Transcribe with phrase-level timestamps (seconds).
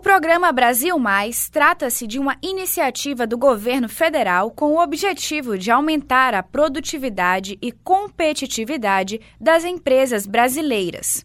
[0.00, 5.70] O programa Brasil Mais trata-se de uma iniciativa do governo federal com o objetivo de
[5.70, 11.22] aumentar a produtividade e competitividade das empresas brasileiras.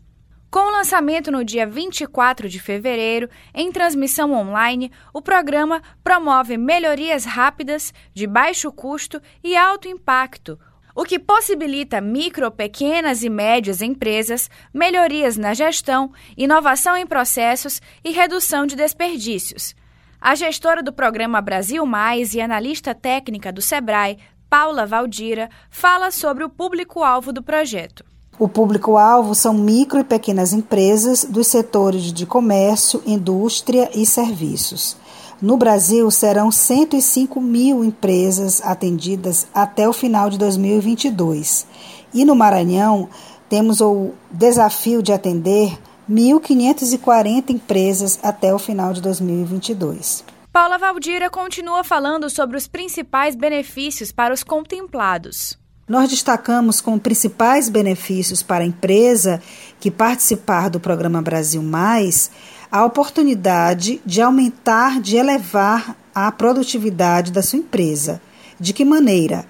[0.52, 7.24] Com o lançamento no dia 24 de fevereiro, em transmissão online, o programa promove melhorias
[7.24, 10.60] rápidas, de baixo custo e alto impacto,
[10.96, 18.12] o que possibilita micro, pequenas e médias empresas melhorias na gestão, inovação em processos e
[18.12, 19.76] redução de desperdícios.
[20.22, 24.18] A gestora do programa Brasil Mais e analista técnica do Sebrae,
[24.50, 28.06] Paula Valdira, fala sobre o público-alvo do projeto.
[28.40, 34.98] O público-alvo são micro e pequenas empresas dos setores de comércio, indústria e serviços.
[35.42, 41.68] No Brasil, serão 105 mil empresas atendidas até o final de 2022.
[42.14, 43.10] E no Maranhão,
[43.50, 45.78] temos o desafio de atender
[46.10, 50.24] 1.540 empresas até o final de 2022.
[50.52, 55.58] Paula Valdira continua falando sobre os principais benefícios para os contemplados.
[55.88, 59.40] Nós destacamos como principais benefícios para a empresa
[59.80, 62.32] que participar do programa Brasil Mais
[62.72, 68.20] a oportunidade de aumentar, de elevar a produtividade da sua empresa.
[68.60, 69.46] De que maneira?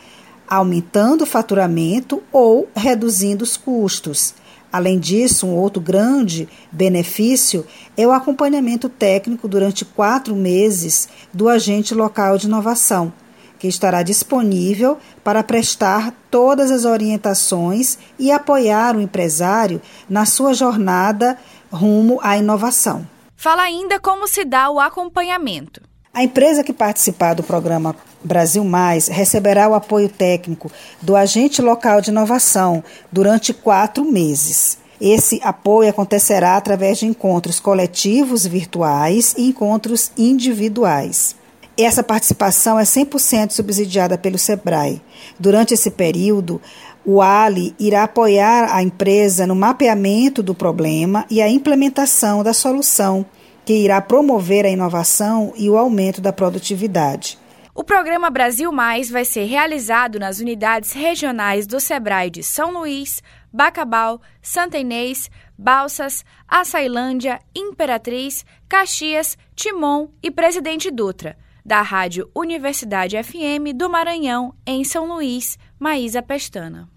[0.45, 4.33] Aumentando o faturamento ou reduzindo os custos.
[4.69, 11.95] Além disso, um outro grande benefício é o acompanhamento técnico durante quatro meses do agente
[11.95, 13.13] local de inovação,
[13.59, 21.37] que estará disponível para prestar todas as orientações e apoiar o empresário na sua jornada
[21.71, 23.07] rumo à inovação.
[23.35, 25.81] Fala ainda como se dá o acompanhamento.
[26.13, 31.99] A empresa que participar do programa Brasil Mais receberá o apoio técnico do agente local
[31.99, 34.77] de inovação durante quatro meses.
[34.99, 41.35] Esse apoio acontecerá através de encontros coletivos virtuais e encontros individuais.
[41.77, 45.01] Essa participação é 100% subsidiada pelo SEBRAE.
[45.37, 46.61] Durante esse período,
[47.05, 53.25] o Ali irá apoiar a empresa no mapeamento do problema e a implementação da solução,
[53.65, 57.37] que irá promover a inovação e o aumento da produtividade.
[57.73, 63.21] O programa Brasil Mais vai ser realizado nas unidades regionais do Sebrae de São Luís,
[63.51, 73.73] Bacabal, Santa Inês, Balsas, Açailândia, Imperatriz, Caxias, Timon e Presidente Dutra da Rádio Universidade FM
[73.75, 76.94] do Maranhão, em São Luís, Maísa Pestana.